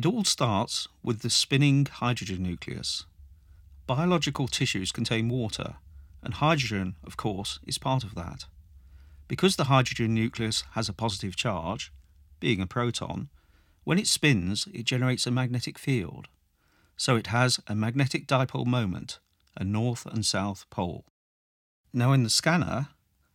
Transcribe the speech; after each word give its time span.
It 0.00 0.06
all 0.06 0.24
starts 0.24 0.88
with 1.02 1.20
the 1.20 1.28
spinning 1.28 1.84
hydrogen 1.84 2.42
nucleus. 2.42 3.04
Biological 3.86 4.48
tissues 4.48 4.92
contain 4.92 5.28
water, 5.28 5.74
and 6.22 6.32
hydrogen, 6.32 6.96
of 7.04 7.18
course, 7.18 7.58
is 7.66 7.76
part 7.76 8.02
of 8.02 8.14
that. 8.14 8.46
Because 9.28 9.56
the 9.56 9.64
hydrogen 9.64 10.14
nucleus 10.14 10.64
has 10.70 10.88
a 10.88 10.94
positive 10.94 11.36
charge, 11.36 11.92
being 12.40 12.62
a 12.62 12.66
proton, 12.66 13.28
when 13.84 13.98
it 13.98 14.06
spins, 14.06 14.66
it 14.72 14.84
generates 14.84 15.26
a 15.26 15.30
magnetic 15.30 15.78
field. 15.78 16.28
So 16.96 17.16
it 17.16 17.26
has 17.26 17.60
a 17.66 17.74
magnetic 17.74 18.26
dipole 18.26 18.64
moment, 18.64 19.18
a 19.54 19.64
north 19.64 20.06
and 20.06 20.24
south 20.24 20.64
pole. 20.70 21.04
Now, 21.92 22.14
in 22.14 22.22
the 22.22 22.30
scanner, 22.30 22.88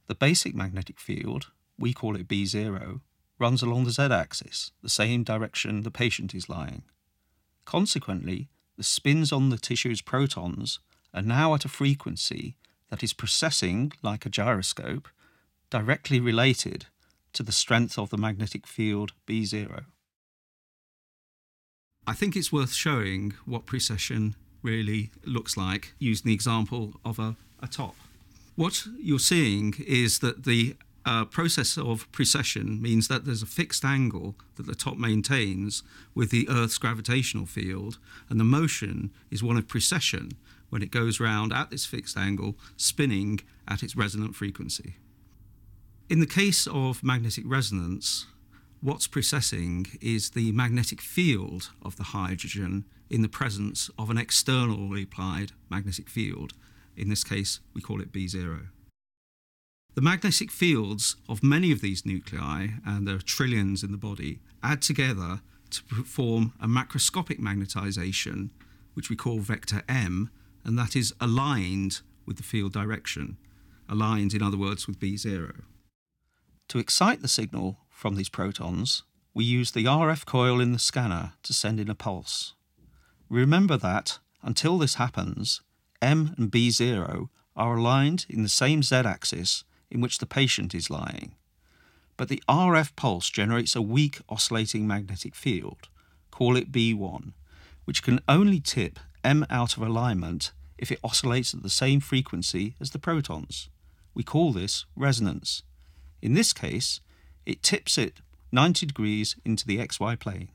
the 0.07 0.15
basic 0.15 0.55
magnetic 0.55 0.99
field, 0.99 1.51
we 1.77 1.93
call 1.93 2.15
it 2.15 2.27
B0, 2.27 3.01
runs 3.39 3.61
along 3.61 3.83
the 3.83 3.91
z 3.91 4.03
axis, 4.03 4.71
the 4.81 4.89
same 4.89 5.23
direction 5.23 5.81
the 5.81 5.91
patient 5.91 6.33
is 6.33 6.49
lying. 6.49 6.83
Consequently, 7.65 8.49
the 8.77 8.83
spins 8.83 9.31
on 9.31 9.49
the 9.49 9.57
tissue's 9.57 10.01
protons 10.01 10.79
are 11.13 11.21
now 11.21 11.53
at 11.53 11.65
a 11.65 11.69
frequency 11.69 12.55
that 12.89 13.03
is 13.03 13.13
precessing, 13.13 13.93
like 14.01 14.25
a 14.25 14.29
gyroscope, 14.29 15.07
directly 15.69 16.19
related 16.19 16.85
to 17.33 17.43
the 17.43 17.51
strength 17.51 17.97
of 17.97 18.09
the 18.09 18.17
magnetic 18.17 18.67
field 18.67 19.11
B0. 19.27 19.85
I 22.07 22.13
think 22.13 22.35
it's 22.35 22.51
worth 22.51 22.73
showing 22.73 23.33
what 23.45 23.65
precession 23.65 24.35
really 24.61 25.11
looks 25.25 25.57
like 25.57 25.93
using 25.99 26.27
the 26.27 26.33
example 26.33 26.93
of 27.03 27.17
a, 27.19 27.35
a 27.61 27.67
top. 27.67 27.95
What 28.55 28.85
you're 28.99 29.19
seeing 29.19 29.73
is 29.85 30.19
that 30.19 30.43
the 30.43 30.75
uh, 31.05 31.25
process 31.25 31.77
of 31.77 32.11
precession 32.11 32.81
means 32.81 33.07
that 33.07 33.25
there's 33.25 33.43
a 33.43 33.47
fixed 33.47 33.85
angle 33.85 34.35
that 34.55 34.65
the 34.65 34.75
top 34.75 34.97
maintains 34.97 35.83
with 36.15 36.31
the 36.31 36.47
Earth's 36.49 36.77
gravitational 36.77 37.45
field, 37.45 37.99
and 38.29 38.39
the 38.39 38.43
motion 38.43 39.11
is 39.29 39.43
one 39.43 39.57
of 39.57 39.67
precession 39.67 40.31
when 40.69 40.81
it 40.81 40.91
goes 40.91 41.19
round 41.19 41.53
at 41.53 41.69
this 41.69 41.85
fixed 41.85 42.17
angle, 42.17 42.55
spinning 42.75 43.39
at 43.67 43.83
its 43.83 43.95
resonant 43.95 44.35
frequency. 44.35 44.95
In 46.09 46.19
the 46.19 46.25
case 46.25 46.67
of 46.67 47.03
magnetic 47.03 47.43
resonance, 47.47 48.25
what's 48.81 49.07
precessing 49.07 49.97
is 50.01 50.31
the 50.31 50.51
magnetic 50.51 51.01
field 51.01 51.69
of 51.81 51.97
the 51.97 52.03
hydrogen 52.03 52.85
in 53.09 53.21
the 53.21 53.29
presence 53.29 53.89
of 53.97 54.09
an 54.09 54.17
externally 54.17 55.03
applied 55.03 55.51
magnetic 55.69 56.09
field. 56.09 56.53
In 56.97 57.09
this 57.09 57.23
case, 57.23 57.59
we 57.73 57.81
call 57.81 58.01
it 58.01 58.11
B0. 58.11 58.67
The 59.95 60.01
magnetic 60.01 60.51
fields 60.51 61.15
of 61.29 61.41
many 61.41 61.71
of 61.71 61.79
these 61.79 62.05
nuclei, 62.05 62.67
and 62.85 63.07
there 63.07 63.15
are 63.15 63.19
trillions 63.19 63.81
in 63.81 63.93
the 63.93 63.97
body, 63.97 64.39
add 64.61 64.81
together 64.81 65.39
to 65.69 65.81
form 66.03 66.51
a 66.59 66.67
macroscopic 66.67 67.39
magnetization, 67.39 68.49
which 68.93 69.09
we 69.09 69.15
call 69.15 69.39
vector 69.39 69.83
M, 69.87 70.29
and 70.65 70.77
that 70.77 70.97
is 70.97 71.13
aligned 71.21 72.01
with 72.25 72.35
the 72.35 72.43
field 72.43 72.73
direction, 72.73 73.37
aligned, 73.87 74.33
in 74.33 74.41
other 74.41 74.57
words, 74.57 74.85
with 74.85 74.99
B0. 74.99 75.61
To 76.67 76.77
excite 76.77 77.21
the 77.21 77.29
signal 77.29 77.77
from 77.89 78.15
these 78.15 78.27
protons, 78.27 79.03
we 79.33 79.45
use 79.45 79.71
the 79.71 79.85
RF 79.85 80.25
coil 80.25 80.59
in 80.59 80.73
the 80.73 80.79
scanner 80.79 81.33
to 81.43 81.53
send 81.53 81.79
in 81.79 81.89
a 81.89 81.95
pulse. 81.95 82.53
Remember 83.29 83.77
that, 83.77 84.19
until 84.43 84.77
this 84.77 84.95
happens, 84.95 85.61
M 86.01 86.35
and 86.37 86.51
B0 86.51 87.29
are 87.55 87.77
aligned 87.77 88.25
in 88.27 88.43
the 88.43 88.49
same 88.49 88.83
Z 88.83 88.93
axis 88.93 89.63
in 89.89 90.01
which 90.01 90.17
the 90.17 90.25
patient 90.25 90.73
is 90.73 90.89
lying. 90.89 91.35
But 92.17 92.29
the 92.29 92.43
RF 92.47 92.95
pulse 92.95 93.29
generates 93.29 93.75
a 93.75 93.81
weak 93.81 94.19
oscillating 94.29 94.87
magnetic 94.87 95.35
field, 95.35 95.89
call 96.31 96.55
it 96.55 96.71
B1, 96.71 97.33
which 97.85 98.03
can 98.03 98.19
only 98.27 98.59
tip 98.59 98.99
M 99.23 99.45
out 99.49 99.75
of 99.75 99.83
alignment 99.83 100.51
if 100.77 100.91
it 100.91 100.99
oscillates 101.03 101.53
at 101.53 101.63
the 101.63 101.69
same 101.69 101.99
frequency 101.99 102.75
as 102.79 102.91
the 102.91 102.99
protons. 102.99 103.69
We 104.13 104.23
call 104.23 104.53
this 104.53 104.85
resonance. 104.95 105.63
In 106.21 106.33
this 106.33 106.53
case, 106.53 107.01
it 107.45 107.61
tips 107.61 107.97
it 107.97 108.21
90 108.51 108.85
degrees 108.85 109.35
into 109.43 109.67
the 109.67 109.77
XY 109.77 110.19
plane. 110.19 110.49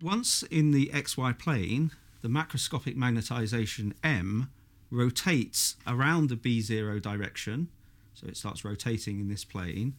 Once 0.00 0.42
in 0.44 0.70
the 0.70 0.86
XY 0.92 1.38
plane, 1.38 1.90
the 2.22 2.28
macroscopic 2.28 2.96
magnetization 2.96 3.92
M 4.02 4.50
rotates 4.90 5.76
around 5.86 6.28
the 6.28 6.36
B0 6.36 7.02
direction 7.02 7.68
so 8.14 8.26
it 8.26 8.36
starts 8.36 8.64
rotating 8.64 9.20
in 9.20 9.28
this 9.28 9.44
plane. 9.44 9.94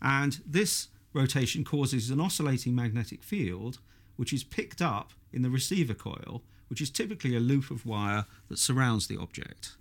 And 0.00 0.40
this 0.46 0.88
rotation 1.12 1.64
causes 1.64 2.10
an 2.10 2.20
oscillating 2.20 2.74
magnetic 2.74 3.22
field, 3.22 3.78
which 4.16 4.32
is 4.32 4.44
picked 4.44 4.82
up 4.82 5.12
in 5.32 5.42
the 5.42 5.50
receiver 5.50 5.94
coil, 5.94 6.42
which 6.68 6.80
is 6.80 6.90
typically 6.90 7.36
a 7.36 7.40
loop 7.40 7.70
of 7.70 7.86
wire 7.86 8.26
that 8.48 8.58
surrounds 8.58 9.06
the 9.06 9.16
object. 9.16 9.76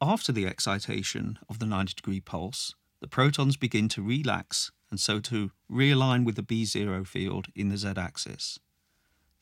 After 0.00 0.30
the 0.30 0.46
excitation 0.46 1.38
of 1.48 1.58
the 1.58 1.66
90 1.66 1.94
degree 1.94 2.20
pulse, 2.20 2.74
the 3.00 3.08
protons 3.08 3.56
begin 3.56 3.88
to 3.90 4.02
relax 4.02 4.70
and 4.90 5.00
so 5.00 5.20
to 5.20 5.50
realign 5.70 6.24
with 6.24 6.36
the 6.36 6.42
B0 6.42 7.06
field 7.06 7.48
in 7.54 7.68
the 7.68 7.76
z 7.76 7.92
axis. 7.96 8.58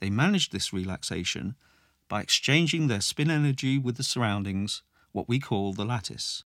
They 0.01 0.11
manage 0.11 0.51
this 0.51 0.73
relaxation 0.73 1.57
by 2.09 2.21
exchanging 2.21 2.87
their 2.87 3.01
spin 3.01 3.31
energy 3.31 3.79
with 3.79 3.97
the 3.97 4.03
surroundings, 4.03 4.83
what 5.13 5.29
we 5.29 5.39
call 5.39 5.73
the 5.73 5.85
lattice. 5.85 6.45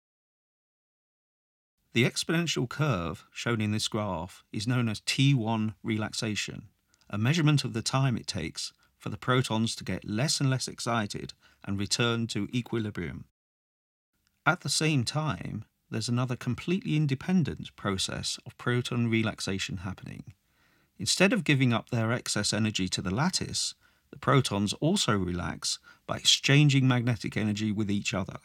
The 1.94 2.06
exponential 2.06 2.70
curve 2.70 3.26
shown 3.34 3.60
in 3.60 3.72
this 3.72 3.90
graph 3.90 4.46
is 4.54 4.68
known 4.68 4.88
as 4.88 5.02
T1 5.02 5.74
relaxation, 5.84 6.70
a 7.10 7.18
measurement 7.18 7.66
of 7.66 7.74
the 7.74 7.82
time 7.82 8.16
it 8.16 8.28
takes 8.28 8.72
for 8.98 9.10
the 9.10 9.18
protons 9.18 9.76
to 9.76 9.84
get 9.84 10.08
less 10.08 10.40
and 10.40 10.50
less 10.50 10.70
excited 10.70 11.34
and 11.66 11.78
return 11.78 12.28
to 12.28 12.48
equilibrium. 12.54 13.26
At 14.46 14.62
the 14.62 14.70
same 14.70 15.04
time, 15.04 15.66
there's 15.90 16.08
another 16.08 16.38
completely 16.38 16.96
independent 16.96 17.76
process 17.76 18.40
of 18.46 18.58
proton 18.58 19.10
relaxation 19.10 19.78
happening. 19.78 20.34
Instead 20.98 21.34
of 21.34 21.44
giving 21.44 21.74
up 21.74 21.90
their 21.90 22.14
excess 22.14 22.54
energy 22.54 22.88
to 22.88 23.02
the 23.02 23.14
lattice, 23.14 23.76
the 24.12 24.18
protons 24.18 24.72
also 24.74 25.18
relax 25.18 25.78
by 26.08 26.16
exchanging 26.16 26.88
magnetic 26.88 27.36
energy 27.36 27.72
with 27.72 27.92
each 27.92 28.14
other. 28.14 28.38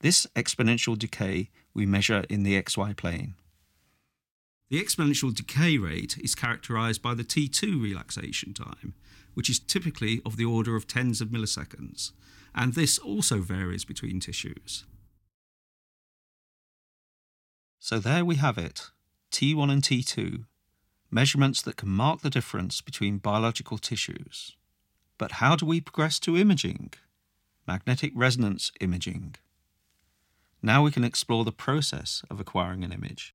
This 0.00 0.26
exponential 0.34 0.98
decay 0.98 1.50
we 1.80 1.86
measure 1.86 2.24
in 2.28 2.42
the 2.42 2.62
xy 2.62 2.94
plane. 2.94 3.32
The 4.68 4.84
exponential 4.84 5.34
decay 5.34 5.78
rate 5.78 6.18
is 6.18 6.34
characterized 6.34 7.00
by 7.00 7.14
the 7.14 7.24
T2 7.24 7.82
relaxation 7.82 8.52
time, 8.52 8.92
which 9.32 9.48
is 9.48 9.58
typically 9.58 10.20
of 10.26 10.36
the 10.36 10.44
order 10.44 10.76
of 10.76 10.86
tens 10.86 11.22
of 11.22 11.28
milliseconds, 11.28 12.12
and 12.54 12.74
this 12.74 12.98
also 12.98 13.38
varies 13.40 13.86
between 13.86 14.20
tissues. 14.20 14.84
So 17.78 17.98
there 17.98 18.26
we 18.26 18.36
have 18.36 18.58
it, 18.58 18.90
T1 19.32 19.72
and 19.72 19.82
T2, 19.82 20.44
measurements 21.10 21.62
that 21.62 21.78
can 21.78 21.88
mark 21.88 22.20
the 22.20 22.28
difference 22.28 22.82
between 22.82 23.16
biological 23.16 23.78
tissues. 23.78 24.54
But 25.16 25.32
how 25.40 25.56
do 25.56 25.64
we 25.64 25.80
progress 25.80 26.18
to 26.20 26.36
imaging? 26.36 26.92
Magnetic 27.66 28.12
resonance 28.14 28.70
imaging. 28.82 29.36
Now 30.62 30.82
we 30.82 30.90
can 30.90 31.04
explore 31.04 31.44
the 31.44 31.52
process 31.52 32.22
of 32.30 32.38
acquiring 32.38 32.84
an 32.84 32.92
image. 32.92 33.34